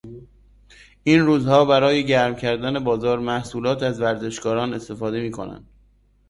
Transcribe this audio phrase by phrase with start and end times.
[1.03, 5.69] این روزها برای گرم کردن بازار محصولات از ورزشکاران استفاده میکنند.